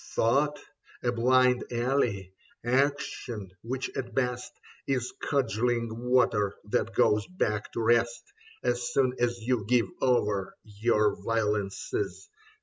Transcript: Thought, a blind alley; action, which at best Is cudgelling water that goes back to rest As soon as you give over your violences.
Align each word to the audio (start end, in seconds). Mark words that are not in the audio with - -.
Thought, 0.15 0.57
a 1.03 1.11
blind 1.11 1.63
alley; 1.69 2.33
action, 2.65 3.51
which 3.61 3.95
at 3.95 4.15
best 4.15 4.51
Is 4.87 5.13
cudgelling 5.29 5.95
water 5.95 6.55
that 6.71 6.95
goes 6.95 7.27
back 7.27 7.71
to 7.73 7.81
rest 7.83 8.23
As 8.63 8.91
soon 8.91 9.13
as 9.19 9.37
you 9.41 9.63
give 9.67 9.85
over 10.01 10.55
your 10.65 11.21
violences. 11.21 12.29